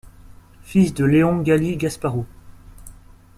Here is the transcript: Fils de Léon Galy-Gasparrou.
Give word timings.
Fils 0.63 0.95
de 0.95 1.05
Léon 1.05 1.43
Galy-Gasparrou. 1.43 2.25